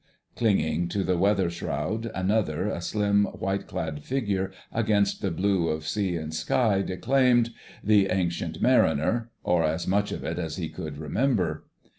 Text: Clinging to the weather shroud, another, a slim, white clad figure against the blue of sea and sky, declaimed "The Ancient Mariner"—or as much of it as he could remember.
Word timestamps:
Clinging 0.35 0.87
to 0.87 1.03
the 1.03 1.15
weather 1.15 1.47
shroud, 1.51 2.09
another, 2.15 2.67
a 2.67 2.81
slim, 2.81 3.25
white 3.25 3.67
clad 3.67 4.03
figure 4.03 4.51
against 4.71 5.21
the 5.21 5.29
blue 5.29 5.67
of 5.67 5.85
sea 5.87 6.15
and 6.15 6.33
sky, 6.33 6.81
declaimed 6.81 7.51
"The 7.83 8.07
Ancient 8.09 8.63
Mariner"—or 8.63 9.63
as 9.63 9.85
much 9.87 10.11
of 10.11 10.23
it 10.23 10.39
as 10.39 10.55
he 10.55 10.69
could 10.69 10.97
remember. 10.97 11.67